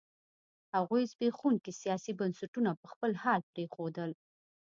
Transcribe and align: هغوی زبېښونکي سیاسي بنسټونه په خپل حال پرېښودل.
هغوی 0.75 1.03
زبېښونکي 1.11 1.71
سیاسي 1.81 2.11
بنسټونه 2.19 2.71
په 2.81 2.85
خپل 2.93 3.11
حال 3.23 3.41
پرېښودل. 3.51 4.11